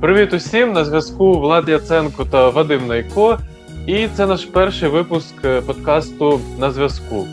Привіт 0.00 0.34
усім! 0.34 0.72
На 0.72 0.84
зв'язку 0.84 1.38
Влад 1.40 1.68
Яценко 1.68 2.24
та 2.24 2.48
Вадим 2.48 2.86
Найко. 2.86 3.38
І 3.86 4.08
це 4.08 4.26
наш 4.26 4.44
перший 4.44 4.88
випуск 4.88 5.44
е, 5.44 5.60
подкасту 5.60 6.40
на 6.58 6.70
зв'язку. 6.70 7.26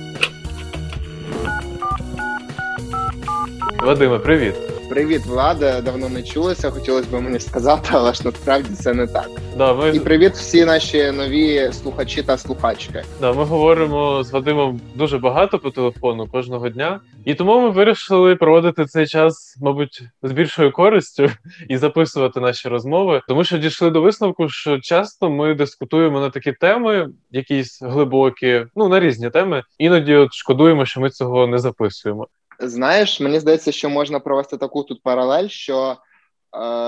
Вадиме, 3.85 4.19
привіт. 4.19 4.72
Привіт, 4.93 5.25
Влада. 5.25 5.81
Давно 5.81 6.09
не 6.09 6.23
чулися. 6.23 6.71
Хотілося 6.71 7.07
б 7.11 7.21
мені 7.21 7.39
сказати, 7.39 7.89
але 7.91 8.13
ж 8.13 8.21
насправді 8.25 8.73
це 8.73 8.93
не 8.93 9.07
так. 9.07 9.29
Да, 9.57 9.73
ми... 9.73 9.89
І 9.89 9.99
привіт 9.99 10.33
всі 10.33 10.65
наші 10.65 11.11
нові 11.11 11.71
слухачі 11.73 12.23
та 12.23 12.37
слухачки. 12.37 13.03
Да, 13.21 13.33
ми 13.33 13.43
говоримо 13.43 14.23
з 14.23 14.31
Вадимом 14.31 14.81
дуже 14.95 15.17
багато 15.17 15.59
по 15.59 15.71
телефону 15.71 16.27
кожного 16.27 16.69
дня, 16.69 16.99
і 17.25 17.35
тому 17.35 17.61
ми 17.61 17.69
вирішили 17.69 18.35
проводити 18.35 18.85
цей 18.85 19.07
час, 19.07 19.57
мабуть, 19.61 20.01
з 20.23 20.31
більшою 20.31 20.71
користю 20.71 21.29
і 21.69 21.77
записувати 21.77 22.39
наші 22.39 22.69
розмови, 22.69 23.21
тому 23.27 23.43
що 23.43 23.57
дійшли 23.57 23.89
до 23.89 24.01
висновку, 24.01 24.49
що 24.49 24.79
часто 24.79 25.29
ми 25.29 25.53
дискутуємо 25.53 26.19
на 26.19 26.29
такі 26.29 26.51
теми, 26.51 27.09
якісь 27.31 27.81
глибокі, 27.81 28.65
ну 28.75 28.89
на 28.89 28.99
різні 28.99 29.29
теми. 29.29 29.63
Іноді 29.77 30.15
от 30.15 30.33
шкодуємо, 30.33 30.85
що 30.85 31.01
ми 31.01 31.09
цього 31.09 31.47
не 31.47 31.57
записуємо. 31.57 32.27
Знаєш, 32.59 33.19
мені 33.19 33.39
здається, 33.39 33.71
що 33.71 33.89
можна 33.89 34.19
провести 34.19 34.57
таку 34.57 34.83
тут 34.83 35.03
паралель, 35.03 35.47
що 35.47 35.89
е, 35.91 35.95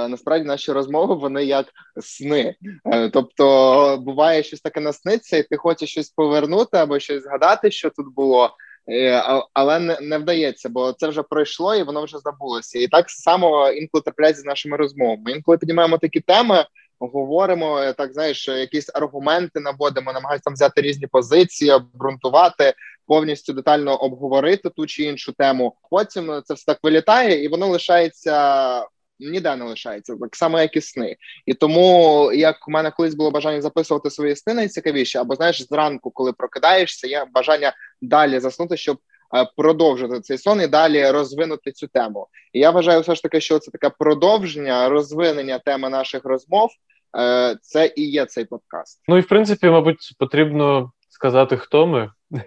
насправді 0.07 0.47
наші 0.47 0.71
розмови 0.71 1.15
вони 1.15 1.45
як 1.45 1.65
сни. 2.01 2.55
Е, 2.85 3.09
тобто 3.09 3.97
буває 4.01 4.43
щось 4.43 4.61
таке 4.61 4.79
насниться, 4.79 5.37
і 5.37 5.43
ти 5.43 5.57
хочеш 5.57 5.89
щось 5.89 6.09
повернути 6.09 6.77
або 6.77 6.99
щось 6.99 7.23
згадати, 7.23 7.71
що 7.71 7.89
тут 7.89 8.05
було. 8.15 8.51
Е, 8.91 9.23
але 9.53 9.79
не, 9.79 9.97
не 10.01 10.17
вдається, 10.17 10.69
бо 10.69 10.93
це 10.93 11.07
вже 11.07 11.23
пройшло 11.23 11.75
і 11.75 11.83
воно 11.83 12.03
вже 12.03 12.17
забулося. 12.19 12.79
І 12.79 12.87
так 12.87 13.09
само 13.09 13.69
інколи 13.69 14.01
трапляється 14.01 14.41
з 14.41 14.45
нашими 14.45 14.77
розмовами. 14.77 15.31
Інколи 15.31 15.57
піднімаємо 15.57 15.97
такі 15.97 16.19
теми, 16.19 16.65
говоримо 16.99 17.79
е, 17.79 17.93
так, 17.93 18.13
знаєш, 18.13 18.47
якісь 18.47 18.91
аргументи 18.93 19.59
наводимо, 19.59 20.13
намагаємося 20.13 20.49
взяти 20.49 20.81
різні 20.81 21.07
позиції, 21.07 21.71
обґрунтувати, 21.71 22.73
повністю 23.07 23.53
детально 23.53 23.95
обговорити 23.95 24.69
ту 24.69 24.85
чи 24.85 25.03
іншу 25.03 25.33
тему. 25.33 25.75
Потім 25.91 26.41
це 26.45 26.53
все 26.53 26.65
так 26.65 26.79
вилітає, 26.83 27.43
і 27.43 27.47
воно 27.47 27.67
лишається. 27.67 28.87
Ніде 29.19 29.55
не 29.55 29.65
лишається 29.65 30.15
так 30.21 30.35
само, 30.35 30.59
як 30.59 30.75
і 30.75 30.81
сни, 30.81 31.15
і 31.45 31.53
тому 31.53 32.31
як 32.33 32.67
у 32.67 32.71
мене 32.71 32.91
колись 32.91 33.15
було 33.15 33.31
бажання 33.31 33.61
записувати 33.61 34.09
свої 34.09 34.35
сни 34.35 34.53
найцікавіші, 34.53 35.17
або 35.17 35.35
знаєш, 35.35 35.67
зранку, 35.67 36.11
коли 36.11 36.33
прокидаєшся, 36.33 37.07
є 37.07 37.25
бажання 37.33 37.73
далі 38.01 38.39
заснути, 38.39 38.77
щоб 38.77 38.97
е, 38.97 39.14
продовжити 39.57 40.19
цей 40.19 40.37
сон 40.37 40.61
і 40.61 40.67
далі 40.67 41.11
розвинути 41.11 41.71
цю 41.71 41.87
тему. 41.87 42.27
І 42.53 42.59
я 42.59 42.71
вважаю, 42.71 43.01
все 43.01 43.15
ж 43.15 43.23
таки, 43.23 43.41
що 43.41 43.59
це 43.59 43.71
таке 43.71 43.89
продовження 43.99 44.89
розвинення 44.89 45.59
теми 45.59 45.89
наших 45.89 46.25
розмов. 46.25 46.69
Е, 47.17 47.57
це 47.61 47.93
і 47.95 48.09
є 48.09 48.25
цей 48.25 48.45
подкаст. 48.45 49.03
Ну 49.07 49.17
і 49.17 49.21
в 49.21 49.27
принципі, 49.27 49.69
мабуть, 49.69 50.15
потрібно 50.19 50.91
сказати, 51.09 51.57
хто 51.57 51.87
ми. 51.87 52.11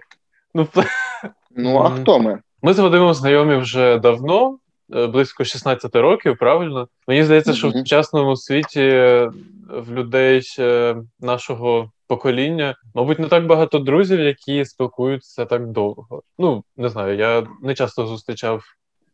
Ну, 0.53 0.67
ну 1.51 1.79
а 1.79 1.89
хто 1.89 2.19
ми? 2.19 2.39
Ми 2.61 2.73
з 2.73 2.79
Вадимом 2.79 3.13
знайомі 3.13 3.55
вже 3.55 3.97
давно, 3.97 4.57
е, 4.95 5.07
близько 5.07 5.43
16 5.43 5.95
років, 5.95 6.37
правильно? 6.39 6.87
Мені 7.07 7.23
здається, 7.23 7.53
що 7.53 7.69
в 7.69 7.73
сучасному 7.73 8.35
світі 8.35 8.81
е, 8.81 9.31
в 9.69 9.91
людей 9.91 10.41
нашого 11.19 11.91
покоління, 12.09 12.75
мабуть, 12.95 13.19
не 13.19 13.27
так 13.27 13.45
багато 13.45 13.79
друзів, 13.79 14.19
які 14.19 14.65
спілкуються 14.65 15.45
так 15.45 15.67
довго. 15.67 16.23
Ну, 16.37 16.63
не 16.77 16.89
знаю, 16.89 17.17
я 17.17 17.47
не 17.61 17.75
часто 17.75 18.07
зустрічав 18.07 18.63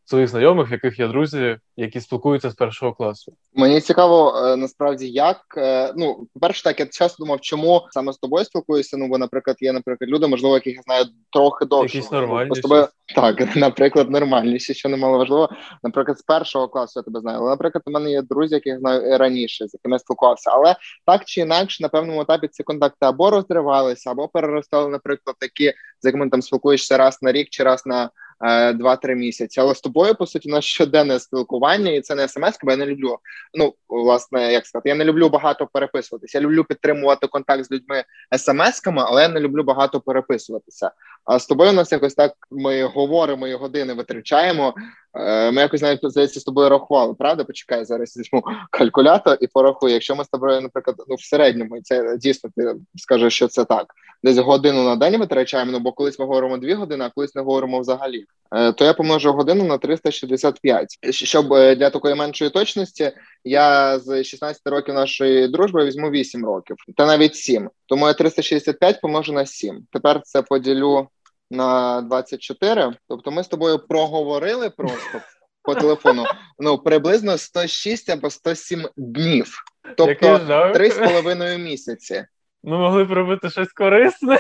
своїх 0.06 0.28
знайомих, 0.28 0.72
яких 0.72 1.00
є 1.00 1.08
друзі, 1.08 1.58
які 1.78 2.02
спілкуються 2.02 2.50
з 2.50 2.53
першого 2.53 2.94
класу. 2.94 3.34
Мені 3.53 3.81
цікаво 3.81 4.34
е, 4.38 4.56
насправді, 4.56 5.08
як 5.08 5.38
е, 5.58 5.94
ну 5.97 6.28
перше, 6.42 6.64
так 6.64 6.80
я 6.80 6.86
часто 6.86 7.23
думав, 7.23 7.42
чому 7.42 7.81
саме 7.92 8.14
з 8.14 8.17
тобою 8.17 8.45
спілкуюся. 8.45 8.97
Ну 8.97 9.07
бо, 9.07 9.18
наприклад, 9.18 9.57
є, 9.59 9.74
наприклад, 9.74 10.09
люди, 10.09 10.28
можливо, 10.28 10.56
яких 10.56 10.75
я 10.75 10.81
знаю 10.81 11.06
трохи 11.31 11.66
довше. 11.66 11.97
Якісь 11.97 12.12
нормальні. 12.12 12.62
Тобою 12.62 12.88
так, 13.16 13.56
наприклад, 13.56 14.12
нормальніші, 14.12 14.74
що 14.74 14.90
немало 14.90 15.18
важливо. 15.18 15.50
Наприклад, 15.84 16.19
з 16.19 16.22
першого 16.22 16.68
класу 16.68 17.00
я 17.00 17.03
тебе 17.03 17.19
знаю. 17.19 17.40
Але, 17.40 17.50
наприклад, 17.50 17.84
у 17.85 17.91
мене 17.91 18.12
є 18.12 18.22
друзі, 18.22 18.56
яких 18.56 18.79
знаю 18.79 19.18
раніше, 19.18 19.68
з 19.68 19.74
якими 19.74 19.96
я 19.96 20.00
спілкувався. 20.00 20.52
Але 20.53 20.75
так 21.06 21.25
чи 21.25 21.41
інакше, 21.41 21.84
на 21.84 21.90
певному 21.90 22.22
етапі 22.22 22.47
ці 22.47 22.63
контакти 22.63 23.06
або 23.06 23.29
розривалися, 23.29 24.12
або 24.12 24.28
переростали, 24.28 24.90
наприклад, 24.90 25.35
такі, 25.40 25.74
з 26.02 26.06
якими 26.06 26.29
там 26.29 26.41
спілкуєшся 26.41 26.97
раз 26.97 27.19
на 27.22 27.31
рік 27.31 27.47
чи 27.50 27.63
раз 27.63 27.85
на. 27.85 28.09
2-3 28.41 29.12
е, 29.12 29.16
місяці. 29.16 29.59
Але 29.59 29.75
з 29.75 29.81
тобою, 29.81 30.16
по 30.16 30.25
суті, 30.25 30.50
на 30.50 30.62
щоденне 30.62 31.19
спілкування, 31.19 31.91
і 31.91 32.01
це 32.01 32.16
не 32.16 32.28
смс, 32.28 32.59
бо 32.63 32.72
я 32.72 32.78
не 32.78 32.85
люблю. 32.85 33.18
Ну, 33.53 33.73
власне, 33.90 34.53
як 34.53 34.66
сказати, 34.66 34.90
я 34.90 34.96
не 34.96 35.03
люблю 35.03 35.29
багато 35.29 35.68
переписуватися. 35.73 36.38
Я 36.38 36.44
люблю 36.44 36.63
підтримувати 36.63 37.28
контакт 37.28 37.66
з 37.66 37.72
людьми 37.72 38.03
смс-ками, 38.31 39.03
але 39.07 39.22
я 39.22 39.28
не 39.28 39.40
люблю 39.40 39.63
багато 39.63 40.01
переписуватися. 40.01 40.91
А 41.25 41.40
з 41.40 41.46
тобою 41.46 41.69
у 41.69 41.73
нас 41.73 41.91
якось 41.91 42.16
так 42.16 42.34
ми 42.51 42.84
говоримо 42.84 43.47
і 43.47 43.53
години 43.53 43.94
витрачаємо. 43.94 44.73
Е, 45.16 45.52
ми 45.52 45.62
якось 45.62 45.81
навіть 45.81 46.00
здається 46.03 46.40
з 46.40 46.44
тобою 46.44 46.70
рахували, 46.70 47.14
правда? 47.14 47.44
Почекай, 47.44 47.86
зараз 47.86 48.18
візьму 48.18 48.44
калькулятор 48.72 49.38
і 49.42 49.48
порахую. 49.48 49.94
Якщо 49.94 50.16
ми 50.16 50.24
з 50.24 50.28
тобою, 50.28 50.62
наприклад, 50.62 50.98
ну 51.08 51.16
в 51.16 51.22
середньому, 51.22 51.81
це 51.81 52.18
дійсно 52.18 52.50
ти 52.56 52.76
скажеш, 52.96 53.34
що 53.34 53.48
це 53.48 53.66
так. 53.66 53.86
Десь 54.24 54.38
годину 54.38 54.84
на 54.84 54.96
день 54.96 55.20
витрачаємо, 55.20 55.72
ну 55.72 55.80
бо 55.80 55.92
колись 55.92 56.20
ми 56.20 56.26
говоримо 56.26 56.58
дві 56.58 56.74
години, 56.74 57.06
а 57.06 57.09
колись 57.09 57.36
не 57.36 57.42
говоримо 57.42 57.80
взагалі. 57.80 58.26
Е, 58.52 58.72
то 58.72 58.86
я 58.86 58.94
помножу 58.94 59.34
годину 59.34 59.64
на 59.64 59.78
365. 59.78 60.88
Щоб 61.09 61.53
е, 61.53 61.76
для 61.76 61.90
такої 61.90 62.16
меншої 62.16 62.52
точності 62.52 63.12
я 63.44 64.00
з 64.00 64.24
16 64.24 64.62
років 64.66 64.94
нашої 64.94 65.47
дружби 65.47 65.86
візьму 65.86 66.09
8 66.09 66.46
років, 66.46 66.78
та 66.97 67.06
навіть 67.06 67.36
7. 67.36 67.70
Тому 67.86 68.08
я 68.08 68.14
365 68.14 69.02
помножу 69.02 69.34
на 69.34 69.46
7. 69.46 69.86
Тепер 69.92 70.22
це 70.22 70.42
поділю 70.42 71.08
на 71.51 72.01
24. 72.01 72.94
Тобто, 73.07 73.31
ми 73.31 73.44
з 73.44 73.47
тобою 73.47 73.79
проговорили 73.79 74.69
просто 74.69 75.22
по 75.61 75.75
телефону. 75.75 76.25
Ну 76.59 76.78
приблизно 76.78 77.38
106 77.38 78.09
або 78.09 78.29
107 78.29 78.88
днів, 78.97 79.63
тобто 79.97 80.39
три 80.73 80.91
з 80.91 80.97
половиною 80.97 81.59
місяці. 81.59 82.25
Ми 82.63 82.78
могли 82.78 83.03
б 83.03 83.11
робити 83.11 83.50
щось 83.50 83.73
корисне. 83.73 84.39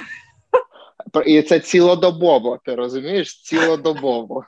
І 1.25 1.41
це 1.41 1.59
цілодобово, 1.59 2.59
ти 2.65 2.75
розумієш? 2.75 3.41
Цілодобово. 3.41 4.45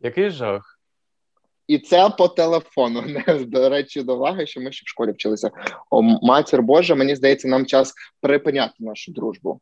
Який 0.00 0.30
жах? 0.30 0.80
І 1.66 1.78
це 1.78 2.10
по 2.10 2.28
телефону. 2.28 3.02
Не 3.02 3.44
до 3.44 3.68
речі, 3.68 4.02
до 4.02 4.16
уваги, 4.16 4.46
що 4.46 4.60
ми 4.60 4.72
ще 4.72 4.84
в 4.84 4.88
школі 4.88 5.12
вчилися. 5.12 5.50
О, 5.90 6.02
матір 6.02 6.62
Божа, 6.62 6.94
мені 6.94 7.16
здається, 7.16 7.48
нам 7.48 7.66
час 7.66 7.94
припиняти 8.20 8.74
нашу 8.78 9.12
дружбу. 9.12 9.60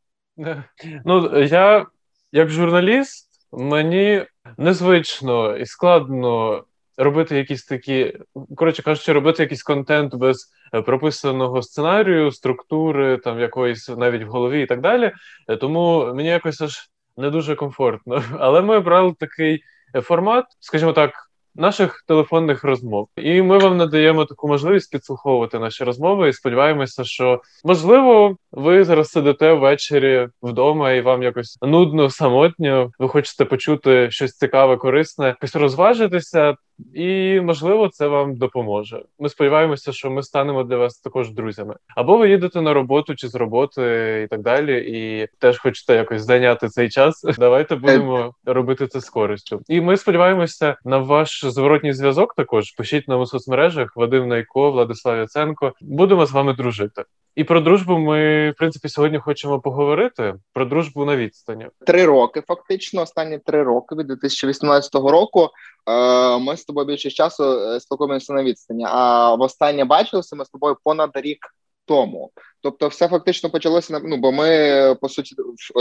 Ну, 1.04 1.44
я, 1.44 1.86
як 2.34 2.50
журналіст, 2.50 3.28
мені 3.52 4.26
незвично 4.58 5.56
і 5.56 5.66
складно 5.66 6.64
робити 6.96 7.36
якісь 7.36 7.64
такі, 7.64 8.18
коротше 8.56 8.82
кажучи, 8.82 9.12
робити 9.12 9.42
якийсь 9.42 9.62
контент 9.62 10.14
без 10.14 10.52
е, 10.74 10.82
прописаного 10.82 11.62
сценарію, 11.62 12.30
структури, 12.30 13.18
там 13.18 13.40
якоїсь 13.40 13.88
навіть 13.88 14.22
в 14.22 14.28
голові 14.28 14.62
і 14.62 14.66
так 14.66 14.80
далі. 14.80 15.12
Е, 15.48 15.56
тому 15.56 16.14
мені 16.14 16.28
якось 16.28 16.60
аж 16.60 16.90
не 17.16 17.30
дуже 17.30 17.54
комфортно. 17.54 18.22
Але 18.38 18.62
ми 18.62 18.76
обрали 18.76 19.14
такий 19.18 19.62
е, 19.94 20.00
формат, 20.00 20.44
скажімо 20.60 20.92
так, 20.92 21.30
наших 21.54 22.04
телефонних 22.08 22.64
розмов. 22.64 23.08
І 23.16 23.42
ми 23.42 23.58
вам 23.58 23.76
надаємо 23.76 24.24
таку 24.24 24.48
можливість 24.48 24.92
підслуховувати 24.92 25.58
наші 25.58 25.84
розмови. 25.84 26.28
І 26.28 26.32
сподіваємося, 26.32 27.04
що 27.04 27.42
можливо 27.64 28.36
ви 28.52 28.84
зараз 28.84 29.08
сидите 29.08 29.52
ввечері 29.52 30.28
вдома, 30.42 30.92
і 30.92 31.00
вам 31.00 31.22
якось 31.22 31.58
нудно, 31.62 32.10
самотньо. 32.10 32.90
Ви 32.98 33.08
хочете 33.08 33.44
почути 33.44 34.10
щось 34.10 34.36
цікаве, 34.36 34.76
корисне, 34.76 35.26
якось 35.26 35.56
розважитися. 35.56 36.54
І 36.94 37.40
можливо, 37.40 37.88
це 37.88 38.06
вам 38.06 38.36
допоможе. 38.36 39.02
Ми 39.18 39.28
сподіваємося, 39.28 39.92
що 39.92 40.10
ми 40.10 40.22
станемо 40.22 40.64
для 40.64 40.76
вас 40.76 40.98
також 40.98 41.30
друзями. 41.30 41.76
Або 41.96 42.18
ви 42.18 42.30
їдете 42.30 42.62
на 42.62 42.74
роботу 42.74 43.14
чи 43.14 43.28
з 43.28 43.34
роботи, 43.34 43.82
і 44.24 44.28
так 44.28 44.42
далі, 44.42 44.84
і 44.88 45.28
теж 45.38 45.58
хочете 45.58 45.94
якось 45.94 46.22
зайняти 46.22 46.68
цей 46.68 46.88
час. 46.90 47.22
Давайте 47.38 47.76
будемо 47.76 48.34
робити 48.44 48.86
це 48.86 49.00
з 49.00 49.10
користю. 49.10 49.60
І 49.68 49.80
ми 49.80 49.96
сподіваємося 49.96 50.76
на 50.84 50.98
ваш 50.98 51.44
зворотній 51.44 51.92
зв'язок. 51.92 52.34
Також 52.34 52.70
пишіть 52.70 53.08
нам 53.08 53.20
у 53.20 53.26
соцмережах 53.26 53.96
Вадим 53.96 54.28
Найко, 54.28 54.70
Владислав 54.70 55.18
Яценко. 55.18 55.72
Будемо 55.80 56.26
з 56.26 56.32
вами 56.32 56.54
дружити. 56.54 57.04
І 57.36 57.44
про 57.44 57.60
дружбу 57.60 57.98
ми 57.98 58.50
в 58.50 58.54
принципі 58.54 58.88
сьогодні 58.88 59.18
хочемо 59.18 59.60
поговорити 59.60 60.34
про 60.52 60.64
дружбу 60.64 61.04
на 61.04 61.16
відстані. 61.16 61.68
Три 61.86 62.04
роки, 62.04 62.42
фактично, 62.48 63.02
останні 63.02 63.38
три 63.38 63.62
роки 63.62 63.94
від 63.94 64.06
2018 64.06 64.94
року. 64.94 65.50
Е, 65.88 66.38
Ми 66.38 66.56
з 66.56 66.64
тобою 66.64 66.86
більше 66.86 67.10
часу 67.10 67.44
е, 67.44 67.80
спілкуємося 67.80 68.32
на 68.32 68.42
відстані. 68.42 68.84
А 68.88 69.34
востаннє 69.34 69.84
бачилися 69.84 70.36
ми 70.36 70.44
з 70.44 70.48
тобою 70.48 70.76
понад 70.84 71.10
рік 71.14 71.38
тому. 71.84 72.30
Тобто, 72.60 72.88
все 72.88 73.08
фактично 73.08 73.50
почалося 73.50 74.00
ну, 74.04 74.16
бо 74.16 74.32
ми 74.32 74.96
по 75.00 75.08
суті 75.08 75.34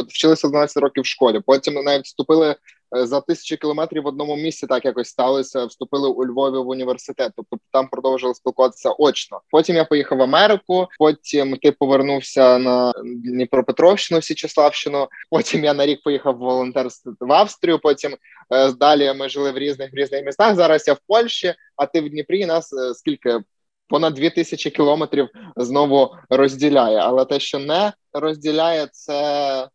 вчилися 0.08 0.48
12 0.48 0.78
років 0.78 1.04
в 1.04 1.08
школі. 1.08 1.42
Потім 1.46 1.74
навіть 1.74 2.06
вступили 2.06 2.56
за 2.94 3.22
тисячі 3.22 3.57
кілометрів 3.57 4.04
в 4.04 4.07
одному 4.07 4.36
місці 4.36 4.68
так 4.68 4.86
якось 4.86 5.10
сталося. 5.10 5.66
Вступили 5.66 6.10
у 6.10 6.25
Львові 6.25 6.57
в 6.57 6.68
університет, 6.68 7.31
тобто 7.36 7.57
там 7.72 7.88
продовжили 7.88 8.34
спілкуватися 8.34 8.92
очно. 8.98 9.42
Потім 9.50 9.75
я 9.75 9.86
поїхав 9.86 10.18
в 10.18 10.22
Америку. 10.22 10.88
Потім 11.00 11.57
ти 11.57 11.72
повернувся 11.72 12.57
на 12.57 12.94
Дніпропетровщину, 13.06 14.22
Січеславщину. 14.22 15.07
Потім 15.30 15.63
я 15.63 15.74
на 15.74 15.86
рік 15.86 16.04
поїхав 16.04 16.38
волонтерство 16.38 17.13
в 17.19 17.34
Австрію. 17.34 17.80
Потім 17.80 18.16
е, 18.50 18.72
далі 18.72 19.13
ми 19.13 19.30
жили 19.30 19.51
в 19.51 19.57
різних 19.57 19.94
в 19.94 19.95
різних 19.95 20.25
містах. 20.25 20.56
Зараз 20.56 20.88
я 20.88 20.94
в 20.94 21.00
Польщі, 21.07 21.54
а 21.75 21.86
ти 21.86 22.01
в 22.01 22.10
Дніпрі 22.10 22.45
нас 22.45 22.74
е, 22.74 22.94
скільки 22.94 23.40
понад 23.88 24.13
2000 24.13 24.69
кілометрів 24.69 25.30
знову 25.56 26.16
розділяє. 26.30 26.98
Але 26.98 27.25
те, 27.25 27.40
що 27.40 27.60
не 27.60 27.94
розділяє, 28.13 28.88
це, 28.92 29.69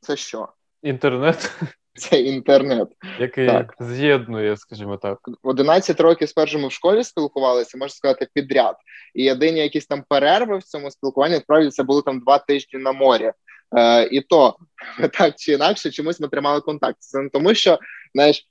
це 0.00 0.16
що? 0.16 0.48
Інтернет. 0.82 1.50
Це 1.94 2.20
інтернет, 2.20 2.88
який 3.18 3.46
так. 3.46 3.74
з'єднує, 3.80 4.56
скажімо 4.56 4.96
так. 4.96 5.18
11 5.42 6.00
років 6.00 6.28
спершу 6.28 6.58
ми 6.58 6.68
в 6.68 6.72
школі 6.72 7.04
спілкувалися, 7.04 7.78
можна 7.78 7.94
сказати, 7.94 8.28
підряд. 8.34 8.76
І 9.14 9.24
єдині 9.24 9.60
якісь 9.60 9.86
там 9.86 10.04
перерви 10.08 10.58
в 10.58 10.62
цьому 10.62 10.90
спілкуванні 10.90 11.36
справді 11.36 11.70
це 11.70 11.82
були 11.82 12.02
там 12.02 12.20
два 12.20 12.38
тижні 12.38 12.78
на 12.78 12.92
морі. 12.92 13.32
Е, 13.76 14.04
І 14.04 14.20
то 14.20 14.56
так 15.12 15.34
чи 15.36 15.52
інакше, 15.52 15.90
чомусь 15.90 16.20
ми 16.20 16.28
тримали 16.28 16.60
контакт. 16.60 16.96
Це 16.98 17.18
не 17.18 17.28
тому, 17.28 17.54
що 17.54 17.78
знаєш, 18.14 18.46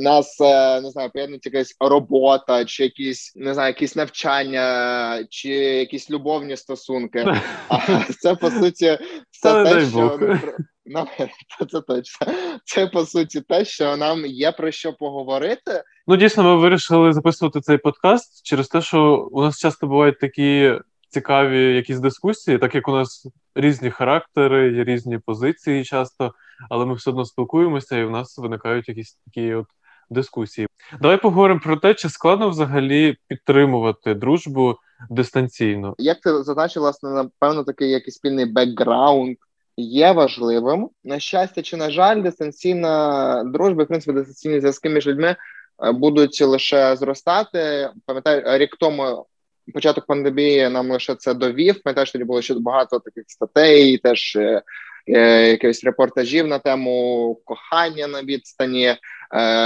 нас 0.00 0.40
е, 0.40 0.80
не 0.80 0.90
знаю, 0.90 1.10
поєднують 1.10 1.46
якась 1.46 1.76
робота, 1.80 2.64
чи 2.64 2.82
якісь 2.82 3.32
не 3.36 3.54
знаю, 3.54 3.68
якісь 3.68 3.96
навчання, 3.96 5.26
чи 5.30 5.48
якісь 5.54 6.10
любовні 6.10 6.56
стосунки. 6.56 7.26
А 7.68 8.02
це 8.20 8.34
по 8.34 8.50
суті 8.50 8.98
все 9.30 9.64
те, 9.64 9.86
що 9.86 10.18
ну, 10.86 11.06
це 11.70 11.80
точно. 11.80 12.26
Це 12.64 12.86
по 12.86 13.06
суті 13.06 13.40
те, 13.40 13.64
що 13.64 13.96
нам 13.96 14.26
є 14.26 14.52
про 14.52 14.70
що 14.70 14.92
поговорити. 14.92 15.82
Ну 16.06 16.16
дійсно, 16.16 16.42
ми 16.42 16.56
вирішили 16.56 17.12
записувати 17.12 17.60
цей 17.60 17.78
подкаст 17.78 18.46
через 18.46 18.68
те, 18.68 18.82
що 18.82 19.28
у 19.32 19.42
нас 19.42 19.58
часто 19.58 19.86
бувають 19.86 20.20
такі 20.20 20.74
цікаві 21.08 21.74
якісь 21.74 22.00
дискусії, 22.00 22.58
так 22.58 22.74
як 22.74 22.88
у 22.88 22.92
нас 22.92 23.26
різні 23.54 23.90
характери, 23.90 24.84
різні 24.84 25.18
позиції 25.18 25.84
часто, 25.84 26.34
але 26.70 26.86
ми 26.86 26.94
все 26.94 27.10
одно 27.10 27.24
спілкуємося, 27.24 27.96
і 27.96 28.04
в 28.04 28.10
нас 28.10 28.38
виникають 28.38 28.88
якісь 28.88 29.18
такі 29.26 29.54
от 29.54 29.66
дискусії. 30.10 30.66
Давай 31.00 31.20
поговоримо 31.20 31.60
про 31.60 31.76
те, 31.76 31.94
чи 31.94 32.08
складно 32.08 32.48
взагалі 32.48 33.16
підтримувати 33.28 34.14
дружбу 34.14 34.76
дистанційно. 35.10 35.94
Як 35.98 36.20
ти 36.20 36.42
зазначив, 36.42 36.82
власне, 36.82 37.10
напевно, 37.10 37.64
такий 37.64 37.90
якийсь 37.90 38.14
спільний 38.14 38.46
бекграунд. 38.46 39.36
Є 39.76 40.12
важливим 40.12 40.90
на 41.04 41.20
щастя 41.20 41.62
чи 41.62 41.76
на 41.76 41.90
жаль, 41.90 42.22
дистанційна 42.22 43.44
дружба, 43.44 43.84
в 43.84 43.86
принципі, 43.86 44.12
дистанційні 44.12 44.60
зв'язки 44.60 44.88
між 44.88 45.06
людьми 45.06 45.36
е, 45.84 45.92
будуть 45.92 46.42
лише 46.42 46.96
зростати. 46.96 47.90
Пам'ятаю, 48.06 48.58
рік 48.58 48.76
тому 48.80 49.26
початок 49.72 50.06
пандемії 50.06 50.68
нам 50.68 50.90
лише 50.90 51.14
це 51.14 51.34
довів. 51.34 51.82
Пам'ятаю, 51.82 52.06
що 52.06 52.18
було 52.18 52.42
ще 52.42 52.54
багато 52.54 52.98
таких 52.98 53.24
статей, 53.28 53.98
теж 53.98 54.36
е, 54.36 54.62
е, 55.08 55.48
якихось 55.48 55.84
репортажів 55.84 56.46
на 56.46 56.58
тему 56.58 57.40
кохання 57.44 58.06
на 58.06 58.22
відстані, 58.22 58.86
е, 58.86 58.98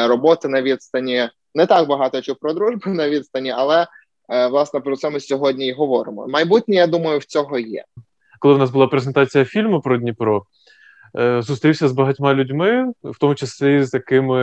роботи 0.07 0.49
на 0.49 0.63
відстані. 0.63 1.29
Не 1.55 1.67
так 1.67 1.89
багато 1.89 2.23
чув 2.23 2.37
про 2.41 2.53
дружбу 2.53 2.91
на 2.91 3.09
відстані, 3.09 3.51
але 3.51 3.87
е, 4.29 4.47
власне 4.47 4.81
про 4.81 4.97
це 4.97 5.11
ми 5.11 5.21
сьогодні 5.21 5.67
і 5.67 5.73
говоримо. 5.73 6.27
Майбутнє, 6.29 6.75
я 6.75 6.87
думаю, 6.87 7.19
в 7.19 7.25
цього 7.25 7.59
є. 7.59 7.85
Коли 8.39 8.55
в 8.55 8.59
нас 8.59 8.71
була 8.71 8.87
презентація 8.87 9.45
фільму 9.45 9.81
про 9.81 9.97
Дніпро. 9.97 10.45
Е, 11.19 11.43
зустрівся 11.43 11.89
з 11.89 11.93
багатьма 11.93 12.35
людьми, 12.35 12.93
в 13.05 13.19
тому 13.19 13.35
числі 13.35 13.85
з 13.85 13.95
якими, 13.95 14.39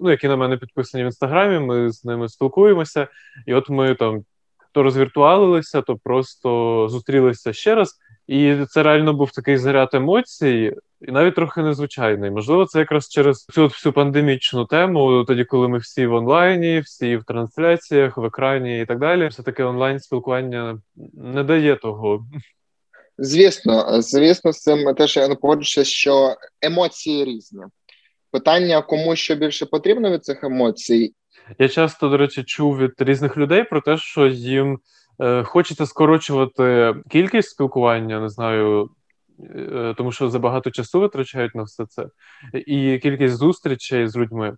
ну 0.00 0.10
які 0.10 0.28
на 0.28 0.36
мене 0.36 0.56
підписані 0.56 1.04
в 1.04 1.06
інстаграмі. 1.06 1.58
Ми 1.58 1.90
з 1.90 2.04
ними 2.04 2.28
спілкуємося, 2.28 3.08
і 3.46 3.54
от 3.54 3.70
ми 3.70 3.94
там 3.94 4.24
то 4.72 4.82
розвіртуалилися, 4.82 5.82
то 5.82 5.96
просто 5.96 6.88
зустрілися 6.88 7.52
ще 7.52 7.74
раз. 7.74 7.98
І 8.26 8.56
це 8.68 8.82
реально 8.82 9.12
був 9.12 9.30
такий 9.30 9.56
заряд 9.56 9.88
емоцій, 9.92 10.72
і 11.00 11.12
навіть 11.12 11.34
трохи 11.34 11.62
незвичайний. 11.62 12.30
Можливо, 12.30 12.64
це 12.64 12.78
якраз 12.78 13.08
через 13.08 13.44
цю 13.44 13.66
всю 13.66 13.92
пандемічну 13.92 14.64
тему, 14.64 15.24
тоді, 15.24 15.44
коли 15.44 15.68
ми 15.68 15.78
всі 15.78 16.06
в 16.06 16.14
онлайні, 16.14 16.80
всі 16.80 17.16
в 17.16 17.24
трансляціях, 17.24 18.16
в 18.16 18.24
екрані 18.24 18.80
і 18.80 18.86
так 18.86 18.98
далі. 18.98 19.26
Все 19.26 19.42
таки 19.42 19.64
онлайн 19.64 20.00
спілкування 20.00 20.78
не 21.14 21.44
дає 21.44 21.76
того. 21.76 22.26
Звісно, 23.24 24.02
звісно, 24.02 24.52
з 24.52 24.60
цим 24.60 24.94
теж 24.94 25.16
я 25.16 25.34
погоджуся, 25.34 25.84
що 25.84 26.36
емоції 26.62 27.24
різні. 27.24 27.62
Питання, 28.30 28.82
кому 28.82 29.16
що 29.16 29.34
більше 29.34 29.66
потрібно 29.66 30.10
від 30.10 30.24
цих 30.24 30.44
емоцій, 30.44 31.14
я 31.58 31.68
часто, 31.68 32.08
до 32.08 32.16
речі, 32.16 32.44
чув 32.44 32.78
від 32.78 32.92
різних 32.98 33.36
людей 33.36 33.64
про 33.64 33.80
те, 33.80 33.96
що 33.96 34.26
їм 34.26 34.78
е, 35.20 35.42
хочеться 35.42 35.86
скорочувати 35.86 36.94
кількість 37.10 37.50
спілкування, 37.50 38.20
не 38.20 38.28
знаю, 38.28 38.90
е, 39.56 39.94
тому 39.96 40.12
що 40.12 40.30
забагато 40.30 40.70
часу 40.70 41.00
витрачають 41.00 41.54
на 41.54 41.62
все 41.62 41.86
це, 41.86 42.06
і 42.54 42.98
кількість 42.98 43.34
зустрічей 43.34 44.08
з 44.08 44.16
людьми. 44.16 44.56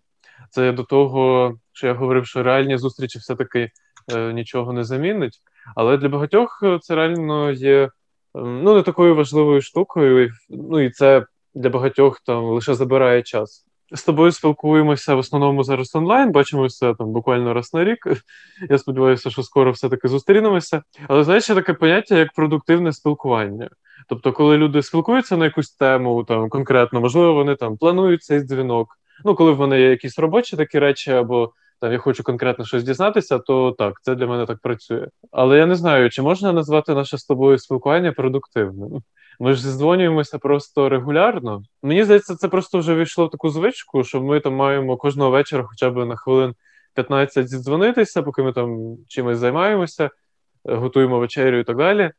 Це 0.51 0.73
до 0.73 0.83
того, 0.83 1.55
що 1.73 1.87
я 1.87 1.95
говорив, 1.95 2.27
що 2.27 2.43
реальні 2.43 2.79
зустрічі 2.79 3.19
все-таки 3.19 3.71
е, 4.13 4.33
нічого 4.33 4.73
не 4.73 4.85
замінить. 4.85 5.39
Але 5.77 5.97
для 5.97 6.09
багатьох 6.09 6.63
це 6.83 6.95
реально 6.95 7.51
є 7.51 7.89
ну, 8.35 8.75
не 8.75 8.83
такою 8.83 9.15
важливою 9.15 9.63
штукою, 9.63 10.31
ну 10.51 10.81
і 10.81 10.91
це 10.91 11.27
для 11.55 11.71
багатьох 11.71 12.21
там 12.21 12.45
лише 12.45 12.75
забирає 12.75 13.23
час 13.23 13.67
з 13.95 14.03
тобою 14.05 14.33
спілкуємося 14.33 15.15
в 15.15 15.19
основному 15.19 15.65
зараз 15.65 15.95
онлайн, 15.95 16.33
бачимося 16.33 16.95
там 16.95 17.13
буквально 17.13 17.55
раз 17.55 17.75
на 17.75 17.85
рік. 17.85 18.07
Я 18.71 18.79
сподіваюся, 18.79 19.31
що 19.31 19.43
скоро 19.43 19.71
все-таки 19.71 20.09
зустрінемося. 20.09 20.83
Але 21.09 21.25
знаєш, 21.25 21.49
є 21.49 21.55
таке 21.55 21.75
поняття 21.75 22.19
як 22.19 22.33
продуктивне 22.33 22.93
спілкування. 22.93 23.71
Тобто, 24.09 24.33
коли 24.33 24.57
люди 24.57 24.83
спілкуються 24.83 25.37
на 25.37 25.45
якусь 25.45 25.71
тему, 25.71 26.25
там 26.25 26.49
конкретно, 26.49 27.01
можливо, 27.01 27.35
вони 27.35 27.57
там 27.57 27.77
планують 27.77 28.23
цей 28.23 28.41
дзвінок. 28.41 28.89
Ну, 29.25 29.35
коли 29.35 29.53
в 29.53 29.61
мене 29.61 29.81
є 29.81 29.91
якісь 29.91 30.19
робочі 30.19 30.57
такі 30.57 30.79
речі, 30.79 31.11
або 31.11 31.53
там 31.81 31.93
я 31.93 31.99
хочу 31.99 32.23
конкретно 32.23 32.65
щось 32.65 32.85
дізнатися, 32.85 33.39
то 33.39 33.73
так, 33.73 33.95
це 34.03 34.15
для 34.15 34.27
мене 34.27 34.47
так 34.47 34.59
працює. 34.63 35.09
Але 35.33 35.59
я 35.59 35.67
не 35.67 35.75
знаю, 35.75 36.11
чи 36.11 36.23
можна 36.23 36.53
назвати 36.53 36.95
наше 36.95 37.19
з 37.19 37.25
тобою 37.25 37.59
спілкування 37.59 38.13
продуктивним. 38.13 39.03
Ми 39.41 39.53
ж 39.53 39.63
зідзвонюємося 39.63 40.39
просто 40.39 40.89
регулярно. 40.89 41.63
Мені 41.83 42.05
здається, 42.05 42.37
це 42.37 42.49
просто 42.49 42.79
вже 42.79 42.95
війшло 42.95 43.27
в 43.27 43.31
таку 43.31 43.51
звичку, 43.51 44.05
що 44.05 44.23
ми 44.23 44.41
там 44.41 44.55
маємо 44.55 44.97
кожного 44.97 45.31
вечора, 45.31 45.65
хоча 45.69 45.91
б 45.91 46.07
на 46.07 46.17
хвилин 46.17 46.55
15 46.95 47.49
зідзвонитися, 47.49 48.23
поки 48.23 48.43
ми 48.43 48.53
там 48.53 48.97
чимось 49.09 49.39
займаємося, 49.39 50.11
готуємо 50.65 51.19
вечерю 51.19 51.59
і 51.59 51.65
так 51.65 51.77
далі. 51.77 52.11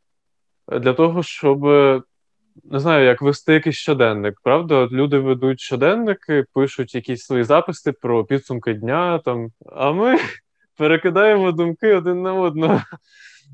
Для 0.67 0.93
того, 0.93 1.23
щоб 1.23 1.59
не 2.63 2.79
знаю, 2.79 3.05
як 3.05 3.21
вести 3.21 3.53
якийсь 3.53 3.75
щоденник. 3.75 4.39
Правда, 4.43 4.75
От 4.75 4.91
люди 4.91 5.19
ведуть 5.19 5.59
щоденники, 5.59 6.45
пишуть 6.53 6.95
якісь 6.95 7.25
свої 7.25 7.43
записи 7.43 7.91
про 7.91 8.25
підсумки 8.25 8.73
дня, 8.73 9.19
там, 9.25 9.51
а 9.71 9.91
ми 9.91 10.17
перекидаємо 10.77 11.51
думки 11.51 11.95
один 11.95 12.21
на 12.21 12.33
одного. 12.33 12.81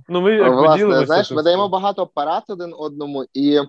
Ну, 0.09 0.21
ми 0.21 0.33
як 0.33 0.53
Власне, 0.53 1.05
знаєш, 1.05 1.31
ми 1.31 1.43
даємо 1.43 1.69
багато 1.69 2.07
парад 2.07 2.43
один 2.47 2.73
одному, 2.77 3.25
і 3.33 3.59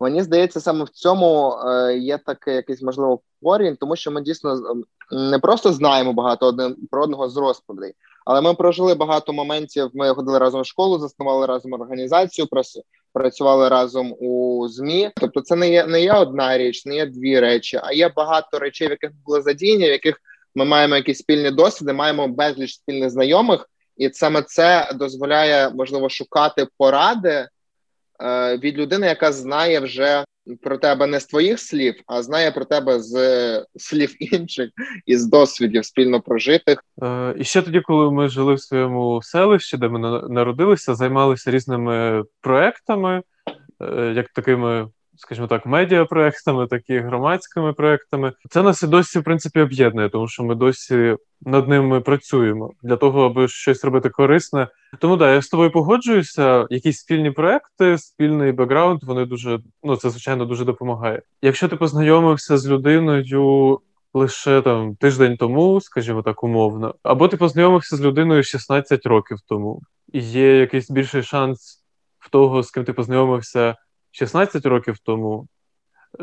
мені 0.00 0.22
здається, 0.22 0.60
саме 0.60 0.84
в 0.84 0.88
цьому 0.88 1.52
е, 1.52 1.96
є 1.98 2.18
таке 2.18 2.54
якийсь 2.54 2.82
можливо 2.82 3.20
корінь, 3.42 3.76
тому 3.80 3.96
що 3.96 4.10
ми 4.10 4.20
дійсно 4.20 4.60
не 5.10 5.38
просто 5.38 5.72
знаємо 5.72 6.12
багато 6.12 6.46
один 6.46 6.76
про 6.90 7.02
одного 7.02 7.28
з 7.28 7.36
розповідей, 7.36 7.92
але 8.26 8.40
ми 8.40 8.54
прожили 8.54 8.94
багато 8.94 9.32
моментів. 9.32 9.90
Ми 9.94 10.14
ходили 10.14 10.38
разом 10.38 10.62
в 10.62 10.66
школу, 10.66 10.98
заснували 10.98 11.46
разом 11.46 11.72
організацію, 11.72 12.46
працювали 13.12 13.68
разом 13.68 14.14
у 14.20 14.68
змі. 14.68 15.10
Тобто, 15.16 15.40
це 15.40 15.56
не 15.56 15.70
є 15.70 15.86
не 15.86 16.02
є 16.02 16.12
одна 16.12 16.58
річ, 16.58 16.86
не 16.86 16.94
є 16.94 17.06
дві 17.06 17.40
речі, 17.40 17.80
а 17.82 17.92
є 17.92 18.08
багато 18.16 18.58
речей, 18.58 18.88
в 18.88 18.90
яких 18.90 19.10
були 19.26 19.42
задіяні, 19.42 19.88
в 19.88 19.92
яких 19.92 20.20
ми 20.54 20.64
маємо 20.64 20.96
якісь 20.96 21.18
спільні 21.18 21.50
досвіди, 21.50 21.92
маємо 21.92 22.28
безліч 22.28 22.74
спільних 22.74 23.10
знайомих 23.10 23.68
і 23.96 24.10
саме 24.12 24.42
це 24.42 24.90
дозволяє 24.94 25.70
можливо 25.70 26.08
шукати 26.08 26.66
поради 26.78 27.48
е, 28.22 28.56
від 28.56 28.78
людини, 28.78 29.06
яка 29.06 29.32
знає 29.32 29.80
вже 29.80 30.24
про 30.62 30.78
тебе 30.78 31.06
не 31.06 31.20
з 31.20 31.26
твоїх 31.26 31.60
слів, 31.60 31.94
а 32.06 32.22
знає 32.22 32.50
про 32.50 32.64
тебе 32.64 33.00
з 33.00 33.14
слів 33.76 34.16
інших 34.34 34.70
і 35.06 35.16
з 35.16 35.26
досвідів 35.26 35.84
спільно 35.84 36.20
прожитих. 36.20 36.84
Е, 37.02 37.34
І 37.38 37.44
ще 37.44 37.62
тоді, 37.62 37.80
коли 37.80 38.10
ми 38.10 38.28
жили 38.28 38.54
в 38.54 38.60
своєму 38.60 39.22
селищі, 39.22 39.76
де 39.76 39.88
ми 39.88 39.98
народилися, 40.28 40.94
займалися 40.94 41.50
різними 41.50 42.24
проектами, 42.40 43.22
е, 43.80 44.12
як 44.16 44.28
такими 44.28 44.88
скажімо 45.18 45.46
так, 45.46 45.66
медіапроектами, 45.66 46.66
так 46.66 46.90
і 46.90 46.98
громадськими 46.98 47.72
проектами. 47.72 48.32
Це 48.50 48.62
нас 48.62 48.82
і 48.82 48.86
досі 48.86 49.18
в 49.18 49.24
принципі 49.24 49.60
об'єднує, 49.60 50.08
тому 50.08 50.28
що 50.28 50.44
ми 50.44 50.54
досі 50.54 51.16
над 51.40 51.68
ними 51.68 52.00
працюємо 52.00 52.72
для 52.82 52.96
того, 52.96 53.24
аби 53.24 53.48
щось 53.48 53.84
робити 53.84 54.08
корисне. 54.08 54.68
Тому 54.98 55.16
да, 55.16 55.34
я 55.34 55.42
з 55.42 55.48
тобою 55.48 55.70
погоджуюся. 55.70 56.66
Якісь 56.70 56.98
спільні 56.98 57.30
проекти, 57.30 57.98
спільний 57.98 58.52
бекграунд, 58.52 59.04
вони 59.04 59.26
дуже 59.26 59.60
ну 59.82 59.96
це 59.96 60.10
звичайно 60.10 60.44
дуже 60.44 60.64
допомагає. 60.64 61.22
Якщо 61.42 61.68
ти 61.68 61.76
познайомився 61.76 62.58
з 62.58 62.68
людиною 62.68 63.80
лише 64.14 64.62
там 64.62 64.96
тиждень 64.96 65.36
тому, 65.36 65.80
скажімо 65.80 66.22
так, 66.22 66.44
умовно, 66.44 66.94
або 67.02 67.28
ти 67.28 67.36
познайомився 67.36 67.96
з 67.96 68.00
людиною 68.00 68.42
16 68.42 69.06
років 69.06 69.38
тому, 69.48 69.82
і 70.12 70.20
є 70.20 70.58
якийсь 70.58 70.90
більший 70.90 71.22
шанс 71.22 71.84
в 72.18 72.30
того, 72.30 72.62
з 72.62 72.70
ким 72.70 72.84
ти 72.84 72.92
познайомився 72.92 73.76
16 74.10 74.66
років 74.66 74.98
тому, 74.98 75.46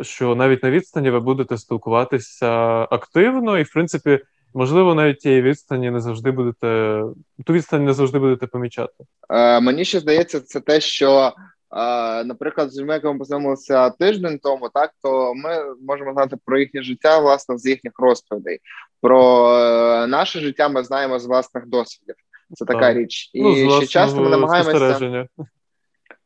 що 0.01 0.35
навіть 0.35 0.63
на 0.63 0.71
відстані 0.71 1.09
ви 1.09 1.19
будете 1.19 1.57
спілкуватися 1.57 2.51
активно, 2.91 3.57
і, 3.57 3.63
в 3.63 3.73
принципі, 3.73 4.19
можливо, 4.53 4.95
навіть 4.95 5.19
тієї 5.19 5.41
відстані 5.41 5.91
не 5.91 5.99
завжди 5.99 6.31
будете 6.31 7.01
ту 7.45 7.53
відстань 7.53 7.85
не 7.85 7.93
завжди 7.93 8.19
будете 8.19 8.47
помічати. 8.47 9.03
Е, 9.29 9.59
Мені 9.59 9.85
ще 9.85 9.99
здається, 9.99 10.39
це 10.39 10.59
те, 10.59 10.81
що. 10.81 11.33
Наприклад, 12.25 12.71
з 12.71 12.79
людьми, 12.79 12.93
якими 12.93 13.19
познайомилися 13.19 13.89
тиждень 13.89 14.39
тому, 14.43 14.69
так 14.73 14.91
то 15.03 15.33
ми 15.35 15.75
можемо 15.87 16.13
знати 16.13 16.37
про 16.45 16.59
їхнє 16.59 16.83
життя 16.83 17.19
власне 17.19 17.57
з 17.57 17.65
їхніх 17.65 17.93
розповідей. 17.99 18.59
Про 19.01 19.49
е, 19.57 20.07
наше 20.07 20.39
життя 20.39 20.69
ми 20.69 20.83
знаємо 20.83 21.19
з 21.19 21.25
власних 21.25 21.67
досвідів. 21.67 22.15
Це 22.53 22.65
така 22.65 22.79
так. 22.79 22.97
річ, 22.97 23.29
і 23.33 23.41
ну, 23.41 23.71
ще 23.71 23.87
часто 23.87 24.21
ми 24.21 24.29
намагаємося 24.29 25.27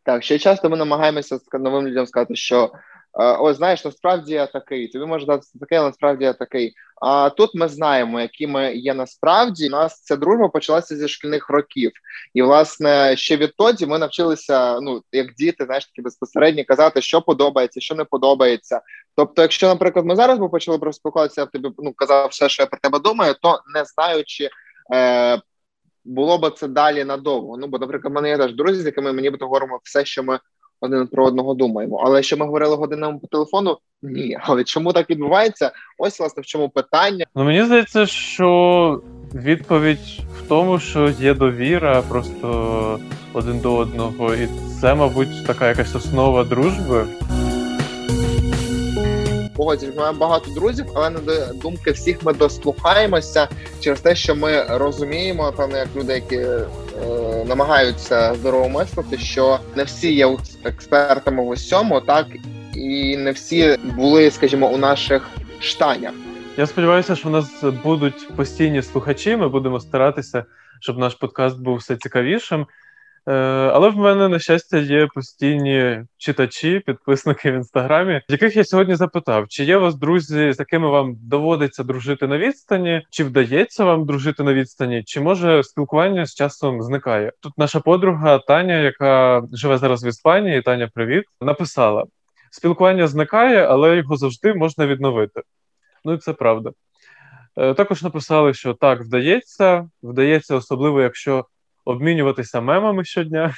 так. 0.10 0.24
Ще 0.24 0.40
часто 0.40 0.70
ми 0.70 0.78
намагаємося 0.78 1.40
новим 1.54 1.88
людям 1.88 2.08
сказати, 2.08 2.36
що 2.36 2.72
Ось 3.14 3.58
знаєш, 3.58 3.86
насправді 3.86 4.34
я 4.34 4.46
такий. 4.46 4.88
Тобі 4.88 5.06
може 5.06 5.26
дати 5.26 5.48
таке, 5.60 5.78
але 5.78 5.88
насправді 5.88 6.26
я 6.26 6.34
такий. 6.34 6.74
А 7.02 7.30
тут 7.30 7.56
ми 7.56 7.68
знаємо, 7.68 8.22
які 8.22 8.48
ми 8.48 8.76
є 8.76 8.94
насправді. 8.94 9.68
У 9.68 9.72
нас 9.72 10.04
ця 10.04 10.16
дружба 10.16 10.50
почалася 10.50 10.96
зі 10.96 11.08
шкільних 11.08 11.50
років, 11.50 11.92
і 12.34 12.42
власне 12.42 13.18
ще 13.18 13.38
відтоді 13.38 13.86
ми 13.86 13.98
навчилися, 13.98 14.80
ну 14.80 15.02
як 15.12 15.34
діти, 15.34 15.66
знаєш 15.66 15.86
таки 15.86 16.02
безпосередньо 16.02 16.64
казати, 16.68 17.02
що 17.02 17.22
подобається, 17.22 17.82
що 17.82 17.96
не 17.96 18.04
подобається. 18.04 18.82
Тобто, 19.16 19.42
якщо, 19.42 19.68
наприклад, 19.68 20.06
ми 20.06 20.16
зараз 20.16 20.40
би 20.40 20.50
почали 20.50 20.78
проспілкуватися, 20.78 21.42
я 21.42 21.46
в 21.46 21.52
тобі 21.52 21.70
ну 21.78 21.94
казав 21.94 22.28
все, 22.28 22.50
що 22.50 22.64
я 22.64 22.68
про 22.68 22.80
тебе 22.80 23.00
думаю, 23.00 23.36
то 23.42 23.60
не 23.76 23.86
знаючи. 23.86 24.50
Було 26.10 26.38
б 26.38 26.52
це 26.58 26.68
далі 26.68 27.04
надовго. 27.04 27.58
Ну 27.58 27.68
бо, 27.68 27.80
наприклад, 27.80 28.14
в 28.14 28.16
мене 28.16 28.30
є 28.30 28.38
теж 28.38 28.54
друзі, 28.54 28.82
з 28.82 28.86
якими 28.86 29.14
мені 29.14 29.30
б 29.30 29.38
говоримо 29.42 29.80
все, 29.84 30.06
що 30.06 30.24
ми 30.24 30.40
один 30.82 31.08
про 31.08 31.26
одного 31.26 31.54
думаємо. 31.54 32.02
Але 32.06 32.24
що 32.24 32.38
ми 32.38 32.46
говорили 32.46 32.76
годинами 32.76 33.20
по 33.20 33.28
телефону? 33.28 33.78
Ні. 34.02 34.38
Але 34.42 34.64
чому 34.64 34.94
так 34.94 35.10
відбувається? 35.10 35.72
Ось 35.98 36.20
власне 36.20 36.42
в 36.42 36.46
чому 36.46 36.70
питання. 36.70 37.26
Ну 37.36 37.44
мені 37.44 37.64
здається, 37.64 38.06
що 38.06 39.02
відповідь 39.36 40.20
в 40.38 40.48
тому, 40.48 40.80
що 40.80 41.10
є 41.10 41.34
довіра 41.34 42.02
просто 42.02 43.00
один 43.34 43.60
до 43.60 43.76
одного, 43.76 44.36
і 44.36 44.50
це, 44.82 44.96
мабуть, 44.96 45.48
така 45.48 45.68
якась 45.68 45.96
основа 45.96 46.44
дружби 46.44 47.06
погоджуюсь, 49.60 49.96
маємо 49.96 50.20
багато 50.20 50.52
друзів, 50.52 50.86
але 50.96 51.10
на 51.10 51.20
думки 51.54 51.92
всіх 51.92 52.24
ми 52.24 52.34
дослухаємося 52.34 53.48
через 53.80 54.02
те, 54.02 54.16
що 54.16 54.36
ми 54.36 54.64
розуміємо, 54.64 55.54
певно, 55.58 55.78
як 55.78 55.88
люди, 55.96 56.14
які 56.14 56.36
е, 56.36 56.66
намагаються 57.48 58.36
здорово 58.36 58.70
мислити, 58.70 59.18
що 59.18 59.60
не 59.76 59.84
всі 59.84 60.14
є 60.14 60.38
експертами 60.64 61.44
в 61.44 61.48
усьому, 61.48 62.02
так 62.02 62.28
і 62.76 63.18
не 63.18 63.32
всі 63.32 63.78
були, 63.96 64.32
скажімо, 64.32 64.70
у 64.70 64.78
наших 64.78 65.30
штанях. 65.60 66.14
Я 66.58 66.68
сподіваюся, 66.68 67.16
що 67.16 67.30
в 67.30 67.32
нас 67.32 67.64
будуть 67.84 68.36
постійні 68.36 68.82
слухачі. 68.82 69.36
Ми 69.36 69.50
будемо 69.50 69.80
старатися, 69.80 70.46
щоб 70.80 70.98
наш 70.98 71.14
подкаст 71.16 71.60
був 71.60 71.78
все 71.78 71.96
цікавішим. 71.96 72.66
Е, 73.28 73.34
але 73.74 73.90
в 73.90 73.98
мене, 73.98 74.28
на 74.28 74.40
щастя, 74.40 74.78
є 74.78 75.08
постійні 75.16 76.04
читачі, 76.18 76.80
підписники 76.86 77.52
в 77.52 77.56
інстаграмі, 77.56 78.22
яких 78.30 78.56
я 78.56 78.64
сьогодні 78.64 78.96
запитав, 78.96 79.48
чи 79.48 79.64
є 79.64 79.78
у 79.78 79.82
вас 79.82 79.96
друзі, 79.96 80.54
з 80.54 80.60
якими 80.60 80.90
вам 80.90 81.16
доводиться 81.22 81.84
дружити 81.84 82.28
на 82.28 82.38
відстані, 82.38 83.06
чи 83.10 83.24
вдається 83.24 83.86
вам 83.86 84.06
дружити 84.06 84.44
на 84.44 84.54
відстані, 84.54 85.04
чи 85.04 85.22
може 85.22 85.64
спілкування 85.64 86.26
з 86.26 86.36
часом 86.36 86.82
зникає? 86.82 87.32
Тут 87.40 87.54
наша 87.58 87.80
подруга 87.80 88.40
Таня, 88.40 88.80
яка 88.80 89.44
живе 89.54 89.78
зараз 89.78 90.04
в 90.04 90.08
Іспанії, 90.08 90.62
Таня, 90.62 90.90
привіт, 90.94 91.24
написала: 91.42 92.06
спілкування 92.52 93.08
зникає, 93.08 93.66
але 93.66 93.98
його 93.98 94.16
завжди 94.16 94.54
можна 94.54 94.88
відновити. 94.88 95.42
Ну 96.06 96.14
і 96.14 96.18
це 96.18 96.34
правда. 96.34 96.72
Е, 97.58 97.74
також 97.74 98.04
написали, 98.04 98.54
що 98.54 98.74
так 98.74 99.02
вдається, 99.02 99.90
вдається, 100.04 100.56
особливо 100.56 101.02
якщо 101.02 101.46
обмінюватися 101.90 102.62
мемами 102.62 103.04
щодня. 103.04 103.54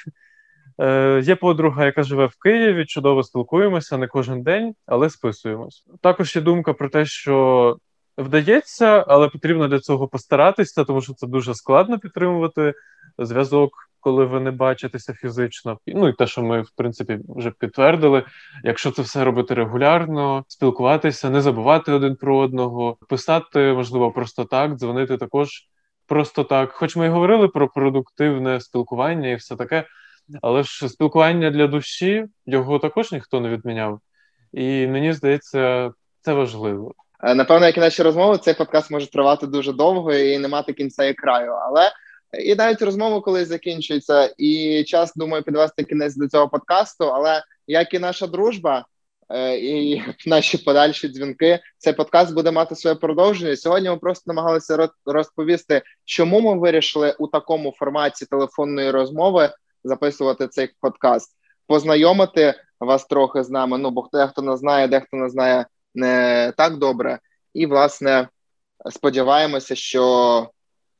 Е, 0.82 1.22
Є 1.24 1.36
подруга, 1.36 1.86
яка 1.86 2.04
живе 2.04 2.26
в 2.26 2.36
Києві, 2.36 2.86
чудово 2.86 3.24
спілкуємося 3.24 3.98
не 3.98 4.08
кожен 4.08 4.44
день, 4.44 4.74
але 4.86 5.10
списуємось. 5.10 5.86
Також 6.02 6.36
є 6.36 6.42
думка 6.42 6.74
про 6.74 6.90
те, 6.90 7.06
що 7.06 7.78
вдається, 8.18 9.06
але 9.08 9.30
потрібно 9.30 9.68
для 9.68 9.80
цього 9.80 10.08
постаратися, 10.08 10.84
тому 10.84 11.02
що 11.02 11.14
це 11.14 11.28
дуже 11.28 11.56
складно 11.56 12.00
підтримувати 12.00 12.74
зв'язок, 13.18 13.72
коли 14.00 14.26
ви 14.26 14.40
не 14.40 14.52
бачитеся 14.52 15.14
фізично. 15.14 15.80
Ну 15.88 16.08
і 16.08 16.14
те, 16.14 16.28
що 16.28 16.42
ми 16.42 16.62
в 16.62 16.72
принципі 16.76 17.20
вже 17.28 17.52
підтвердили. 17.60 18.24
Якщо 18.64 18.92
це 18.92 19.02
все 19.02 19.24
робити 19.24 19.54
регулярно, 19.54 20.46
спілкуватися, 20.48 21.30
не 21.30 21.42
забувати 21.42 21.92
один 21.92 22.16
про 22.16 22.38
одного, 22.38 22.98
писати, 23.10 23.74
можливо, 23.74 24.12
просто 24.12 24.46
так, 24.46 24.76
дзвонити 24.76 25.18
також 25.18 25.68
просто 26.12 26.44
так. 26.44 26.72
Хоч 26.72 26.96
ми 26.96 27.06
й 27.06 27.10
говорили 27.10 27.48
про 27.48 27.70
продуктивне 27.70 28.62
спілкування 28.62 29.30
і 29.30 29.36
все 29.36 29.56
таке, 29.56 29.86
але 30.41 30.63
ж 30.63 30.89
спілкування 30.89 31.51
для 31.51 31.68
душі 31.68 32.25
його 32.46 32.80
також 32.80 33.12
ніхто 33.12 33.39
не 33.39 33.50
відміняв. 33.50 34.00
І 34.53 34.88
мені 34.88 35.13
здається, 35.13 35.91
це 36.22 36.34
важливо. 36.34 36.94
Е, 37.24 37.36
напевно, 37.36 37.65
як 37.65 37.77
і 37.77 37.80
наші 37.80 38.03
розмови, 38.03 38.38
цей 38.38 38.53
подкаст 38.53 38.91
може 38.91 39.12
тривати 39.12 39.48
дуже 39.48 39.74
довго 39.74 40.13
і 40.13 40.38
не 40.38 40.48
мати 40.48 40.74
кінця 40.74 41.06
і 41.06 41.13
краю. 41.13 41.51
Але 41.51 41.91
і 42.46 42.56
навіть 42.56 42.82
розмова 42.82 43.22
колись 43.22 43.48
закінчується, 43.48 44.34
і 44.38 44.84
час 44.84 45.13
думаю 45.15 45.44
підвести 45.44 45.84
кінець 45.84 46.15
до 46.15 46.27
цього 46.27 46.50
подкасту. 46.50 47.06
Але 47.06 47.44
як 47.68 47.94
і 47.94 48.00
наша 48.00 48.27
дружба, 48.27 48.86
і 49.60 50.02
наші 50.28 50.58
подальші 50.58 51.08
дзвінки. 51.08 51.60
Цей 51.78 51.94
подкаст 51.94 52.34
буде 52.34 52.52
мати 52.52 52.76
своє 52.76 52.96
продовження. 52.96 53.56
Сьогодні 53.56 53.90
ми 53.90 53.98
просто 53.98 54.24
намагалися 54.28 54.90
розповісти, 55.06 55.82
чому 56.06 56.42
ми 56.42 56.60
вирішили 56.60 57.16
у 57.20 57.28
такому 57.28 57.74
форматі 57.80 58.26
телефонної 58.26 58.92
розмови 58.92 59.50
записувати 59.84 60.48
цей 60.48 60.70
подкаст, 60.82 61.38
познайомити 61.68 62.54
вас 62.80 63.06
трохи 63.06 63.44
з 63.44 63.50
нами. 63.50 63.78
Ну 63.78 63.92
бо 63.92 64.02
хто 64.02 64.42
не 64.42 64.58
знає, 64.58 64.88
дехто 64.88 65.18
не 65.18 65.30
знає 65.30 65.66
не 65.96 66.54
так 66.58 66.78
добре, 66.78 67.20
і 67.54 67.66
власне 67.66 68.28
сподіваємося, 68.90 69.76
що 69.76 70.50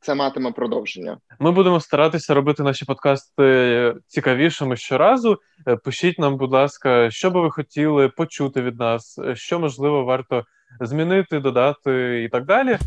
це 0.02 0.16
матиме 0.16 0.52
продовження. 0.52 1.18
Ми 1.40 1.52
будемо 1.52 1.80
старатися 1.80 2.34
робити 2.34 2.64
наші 2.64 2.86
подкасти 2.86 3.94
цікавішими 4.08 4.76
щоразу. 4.76 5.38
Е, 5.68 5.76
пишіть 5.76 6.20
нам, 6.20 6.38
будь 6.38 6.52
ласка, 6.52 7.12
що 7.12 7.32
би 7.32 7.42
ви 7.42 7.52
хотіли 7.52 8.10
почути 8.10 8.62
від 8.62 8.80
нас, 8.80 9.20
е, 9.20 9.36
що 9.36 9.60
можливо 9.60 10.04
варто 10.04 10.44
змінити, 10.80 11.40
додати 11.40 12.24
і 12.24 12.30
так 12.30 12.46
далі. 12.46 12.78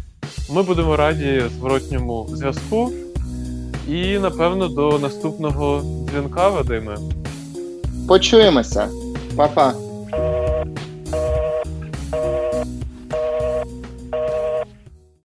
Ми 0.50 0.62
будемо 0.62 0.97
раді 0.97 1.40
зворотньому 1.40 2.26
зв'язку. 2.28 2.92
І 3.88 4.18
напевно 4.18 4.68
до 4.68 4.99
наступного 4.99 5.83
дзвінка 6.11 6.49
Вадиме. 6.49 6.97
Почуємося, 8.09 8.88
Па-па. 9.37 9.94